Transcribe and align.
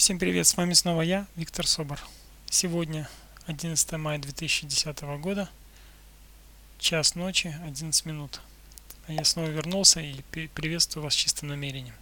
Всем 0.00 0.18
привет, 0.18 0.46
с 0.46 0.56
вами 0.56 0.72
снова 0.72 1.02
я, 1.02 1.26
Виктор 1.36 1.66
Собор. 1.66 2.00
Сегодня 2.48 3.06
11 3.44 3.92
мая 3.98 4.18
2010 4.18 5.02
года, 5.20 5.50
час 6.78 7.14
ночи, 7.16 7.54
11 7.66 8.06
минут. 8.06 8.40
А 9.06 9.12
я 9.12 9.22
снова 9.24 9.48
вернулся 9.48 10.00
и 10.00 10.22
приветствую 10.22 11.04
вас 11.04 11.12
с 11.12 11.16
чистым 11.18 11.50
намерением. 11.50 11.92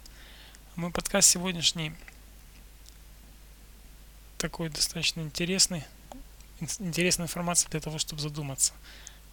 Мой 0.77 0.91
подкаст 0.91 1.27
сегодняшний 1.27 1.91
такой 4.37 4.69
достаточно 4.69 5.19
интересный, 5.19 5.83
интересная 6.79 7.25
информация 7.25 7.69
для 7.69 7.81
того, 7.81 7.97
чтобы 7.97 8.21
задуматься. 8.21 8.71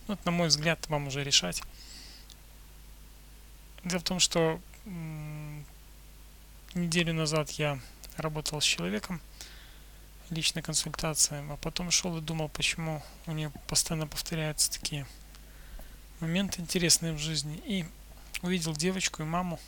Вот, 0.08 0.24
на 0.24 0.32
мой 0.32 0.48
взгляд, 0.48 0.88
вам 0.88 1.06
уже 1.06 1.22
решать. 1.22 1.62
Дело 3.84 4.00
в 4.00 4.02
том, 4.02 4.18
что 4.18 4.60
неделю 6.74 7.14
назад 7.14 7.52
я 7.52 7.78
работал 8.16 8.60
с 8.60 8.64
человеком, 8.64 9.20
личная 10.30 10.62
консультация, 10.62 11.44
а 11.50 11.56
потом 11.56 11.90
шел 11.90 12.16
и 12.16 12.20
думал, 12.20 12.48
почему 12.48 13.02
у 13.26 13.32
нее 13.32 13.52
постоянно 13.68 14.06
повторяются 14.06 14.70
такие 14.70 15.06
моменты 16.20 16.60
интересные 16.60 17.12
в 17.12 17.18
жизни. 17.18 17.60
И 17.64 17.84
увидел 18.42 18.74
девочку 18.74 19.22
и 19.22 19.26
маму, 19.26 19.60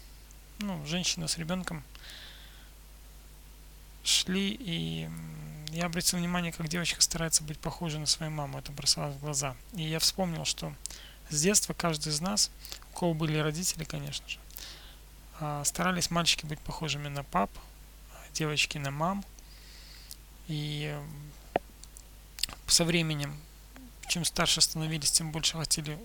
ну, 0.58 0.84
женщина 0.86 1.28
с 1.28 1.38
ребенком, 1.38 1.82
шли, 4.02 4.56
и 4.58 5.08
я 5.70 5.86
обратил 5.86 6.18
внимание, 6.18 6.52
как 6.52 6.68
девочка 6.68 7.00
старается 7.00 7.42
быть 7.42 7.58
похожей 7.58 8.00
на 8.00 8.06
свою 8.06 8.32
маму, 8.32 8.58
это 8.58 8.72
бросалось 8.72 9.14
в 9.14 9.20
глаза. 9.20 9.54
И 9.74 9.82
я 9.82 9.98
вспомнил, 9.98 10.44
что 10.44 10.74
с 11.30 11.40
детства 11.42 11.74
каждый 11.74 12.08
из 12.08 12.20
нас, 12.20 12.50
у 12.92 12.98
кого 12.98 13.14
были 13.14 13.38
родители, 13.38 13.84
конечно 13.84 14.26
же, 14.28 14.38
а, 15.40 15.64
старались 15.64 16.10
мальчики 16.10 16.46
быть 16.46 16.58
похожими 16.60 17.08
на 17.08 17.22
пап, 17.22 17.50
девочки 18.32 18.78
на 18.78 18.90
мам. 18.90 19.24
И 20.46 20.98
со 22.66 22.84
временем, 22.84 23.36
чем 24.08 24.24
старше 24.24 24.60
становились, 24.60 25.10
тем 25.10 25.32
больше 25.32 25.56
хотели 25.56 25.98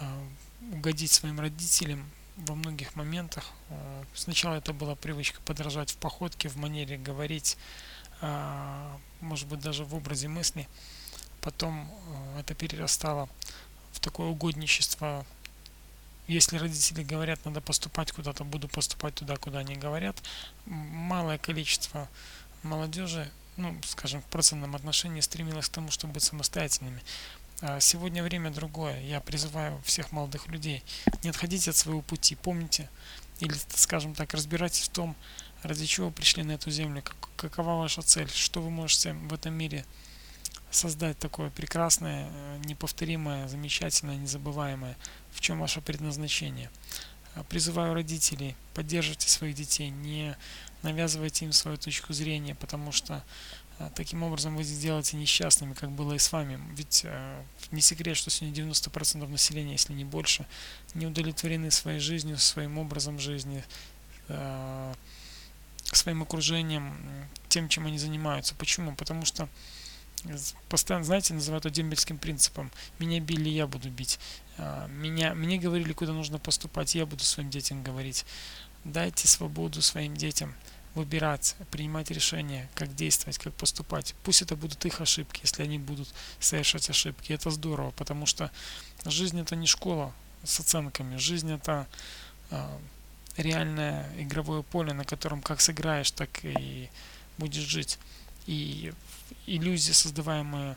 а, 0.00 0.26
угодить 0.72 1.12
своим 1.12 1.40
родителям 1.40 2.10
во 2.36 2.54
многих 2.54 2.96
моментах. 2.96 3.44
А, 3.70 4.04
сначала 4.14 4.56
это 4.56 4.72
была 4.72 4.94
привычка 4.94 5.40
подражать 5.42 5.90
в 5.90 5.96
походке, 5.96 6.48
в 6.48 6.56
манере 6.56 6.96
говорить, 6.96 7.56
может 9.20 9.48
быть 9.48 9.60
даже 9.60 9.84
в 9.84 9.94
образе 9.94 10.28
мысли. 10.28 10.66
Потом 11.42 11.90
это 12.38 12.54
перерастало 12.54 13.28
в 13.92 14.00
такое 14.00 14.28
угодничество 14.28 15.26
если 16.26 16.56
родители 16.56 17.02
говорят, 17.02 17.44
надо 17.44 17.60
поступать 17.60 18.12
куда-то, 18.12 18.44
буду 18.44 18.68
поступать 18.68 19.14
туда, 19.14 19.36
куда 19.36 19.58
они 19.58 19.74
говорят. 19.74 20.16
Малое 20.66 21.38
количество 21.38 22.08
молодежи, 22.62 23.30
ну, 23.56 23.78
скажем, 23.84 24.22
в 24.22 24.26
процентном 24.26 24.74
отношении 24.74 25.20
стремилось 25.20 25.68
к 25.68 25.72
тому, 25.72 25.90
чтобы 25.90 26.14
быть 26.14 26.22
самостоятельными. 26.22 27.02
А 27.60 27.78
сегодня 27.80 28.22
время 28.22 28.50
другое. 28.50 29.00
Я 29.02 29.20
призываю 29.20 29.80
всех 29.82 30.12
молодых 30.12 30.48
людей, 30.48 30.82
не 31.22 31.30
отходите 31.30 31.70
от 31.70 31.76
своего 31.76 32.02
пути, 32.02 32.34
помните, 32.34 32.88
или, 33.40 33.54
скажем 33.74 34.14
так, 34.14 34.32
разбирайтесь 34.34 34.88
в 34.88 34.90
том, 34.90 35.14
ради 35.62 35.86
чего 35.86 36.10
пришли 36.10 36.42
на 36.42 36.52
эту 36.52 36.70
землю, 36.70 37.02
как, 37.02 37.16
какова 37.36 37.76
ваша 37.76 38.02
цель, 38.02 38.30
что 38.30 38.62
вы 38.62 38.70
можете 38.70 39.12
в 39.12 39.32
этом 39.32 39.54
мире 39.54 39.84
создать 40.74 41.18
такое 41.18 41.50
прекрасное, 41.50 42.28
э, 42.30 42.60
неповторимое, 42.64 43.48
замечательное, 43.48 44.16
незабываемое, 44.16 44.96
в 45.32 45.40
чем 45.40 45.60
ваше 45.60 45.80
предназначение. 45.80 46.70
Э, 47.34 47.42
призываю 47.48 47.94
родителей, 47.94 48.56
поддерживайте 48.74 49.28
своих 49.28 49.54
детей, 49.54 49.90
не 49.90 50.36
навязывайте 50.82 51.44
им 51.44 51.52
свою 51.52 51.76
точку 51.76 52.12
зрения, 52.12 52.54
потому 52.54 52.92
что 52.92 53.24
э, 53.78 53.90
таким 53.94 54.22
образом 54.22 54.56
вы 54.56 54.64
сделаете 54.64 55.16
несчастными, 55.16 55.74
как 55.74 55.90
было 55.90 56.14
и 56.14 56.18
с 56.18 56.32
вами. 56.32 56.60
Ведь 56.74 57.06
не 57.70 57.80
секрет, 57.80 58.16
что 58.16 58.30
сегодня 58.30 58.62
90% 58.62 59.26
населения, 59.28 59.72
если 59.72 59.92
не 59.92 60.04
больше, 60.04 60.46
не 60.94 61.06
удовлетворены 61.06 61.70
своей 61.70 62.00
жизнью, 62.00 62.38
своим 62.38 62.78
образом 62.78 63.18
жизни, 63.18 63.64
своим 65.84 66.22
окружением, 66.22 66.96
тем, 67.48 67.68
чем 67.68 67.86
они 67.86 67.98
занимаются. 67.98 68.54
Почему? 68.54 68.94
Потому 68.94 69.24
что 69.24 69.48
постоянно, 70.68 71.04
знаете, 71.04 71.34
называют 71.34 71.70
дембельским 71.70 72.18
принципом. 72.18 72.70
Меня 72.98 73.20
били, 73.20 73.48
я 73.48 73.66
буду 73.66 73.90
бить. 73.90 74.18
А, 74.58 74.86
меня, 74.88 75.34
мне 75.34 75.58
говорили, 75.58 75.92
куда 75.92 76.12
нужно 76.12 76.38
поступать, 76.38 76.94
я 76.94 77.06
буду 77.06 77.24
своим 77.24 77.50
детям 77.50 77.82
говорить. 77.82 78.24
Дайте 78.84 79.28
свободу 79.28 79.82
своим 79.82 80.16
детям 80.16 80.54
выбирать, 80.94 81.56
принимать 81.70 82.10
решения, 82.10 82.68
как 82.74 82.94
действовать, 82.94 83.38
как 83.38 83.52
поступать. 83.54 84.14
Пусть 84.22 84.42
это 84.42 84.56
будут 84.56 84.84
их 84.84 85.00
ошибки, 85.00 85.40
если 85.42 85.62
они 85.62 85.78
будут 85.78 86.08
совершать 86.38 86.88
ошибки. 86.88 87.32
Это 87.32 87.50
здорово, 87.50 87.90
потому 87.92 88.26
что 88.26 88.50
жизнь 89.04 89.40
это 89.40 89.56
не 89.56 89.66
школа 89.66 90.12
с 90.44 90.60
оценками. 90.60 91.16
Жизнь 91.16 91.50
это 91.52 91.88
э, 92.50 92.78
реальное 93.36 94.08
игровое 94.18 94.62
поле, 94.62 94.92
на 94.92 95.04
котором 95.04 95.42
как 95.42 95.60
сыграешь, 95.60 96.10
так 96.12 96.30
и 96.44 96.88
будешь 97.38 97.64
жить. 97.64 97.98
И 98.46 98.92
иллюзии, 99.46 99.92
создаваемые 99.92 100.76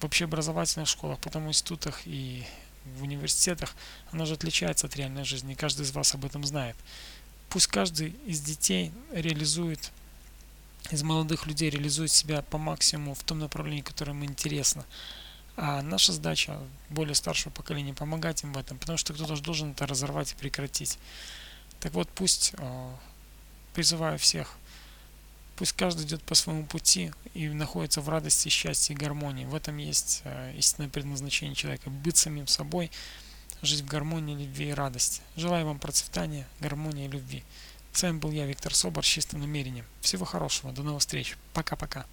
в 0.00 0.04
общеобразовательных 0.04 0.88
школах, 0.88 1.18
потом 1.20 1.46
в 1.46 1.48
институтах 1.48 2.02
и 2.06 2.44
в 2.98 3.02
университетах, 3.02 3.74
она 4.12 4.26
же 4.26 4.34
отличается 4.34 4.86
от 4.86 4.96
реальной 4.96 5.24
жизни, 5.24 5.52
и 5.52 5.56
каждый 5.56 5.82
из 5.82 5.92
вас 5.92 6.14
об 6.14 6.24
этом 6.24 6.44
знает. 6.44 6.76
Пусть 7.48 7.66
каждый 7.66 8.10
из 8.26 8.40
детей 8.40 8.92
реализует, 9.12 9.90
из 10.90 11.02
молодых 11.02 11.46
людей 11.46 11.70
реализует 11.70 12.12
себя 12.12 12.42
по 12.42 12.58
максимуму 12.58 13.14
в 13.14 13.22
том 13.22 13.38
направлении, 13.38 13.82
которое 13.82 14.12
им 14.12 14.24
интересно. 14.24 14.84
А 15.56 15.80
наша 15.82 16.12
задача, 16.12 16.60
более 16.90 17.14
старшего 17.14 17.50
поколения, 17.50 17.94
помогать 17.94 18.42
им 18.42 18.52
в 18.52 18.58
этом, 18.58 18.78
потому 18.78 18.98
что 18.98 19.14
кто-то 19.14 19.36
же 19.36 19.42
должен 19.42 19.70
это 19.72 19.86
разорвать 19.86 20.32
и 20.32 20.36
прекратить. 20.36 20.98
Так 21.80 21.92
вот, 21.92 22.08
пусть 22.10 22.52
э, 22.58 22.90
призываю 23.74 24.18
всех 24.18 24.56
Пусть 25.56 25.72
каждый 25.72 26.04
идет 26.04 26.22
по 26.22 26.34
своему 26.34 26.66
пути 26.66 27.12
и 27.32 27.48
находится 27.48 28.02
в 28.02 28.08
радости, 28.08 28.50
счастье 28.50 28.94
и 28.94 28.98
гармонии. 28.98 29.46
В 29.46 29.54
этом 29.54 29.78
есть 29.78 30.20
э, 30.24 30.54
истинное 30.56 30.90
предназначение 30.90 31.54
человека. 31.54 31.88
Быть 31.88 32.18
самим 32.18 32.46
собой, 32.46 32.90
жить 33.62 33.80
в 33.80 33.86
гармонии, 33.86 34.36
любви 34.36 34.68
и 34.68 34.74
радости. 34.74 35.22
Желаю 35.34 35.64
вам 35.66 35.78
процветания, 35.78 36.46
гармонии 36.60 37.06
и 37.06 37.10
любви. 37.10 37.42
С 37.92 38.02
вами 38.02 38.18
был 38.18 38.30
я, 38.30 38.44
Виктор 38.44 38.74
Собор, 38.74 39.02
с 39.02 39.08
чистым 39.08 39.40
намерением. 39.40 39.86
Всего 40.02 40.26
хорошего, 40.26 40.72
до 40.72 40.82
новых 40.82 41.00
встреч. 41.00 41.38
Пока-пока. 41.54 42.04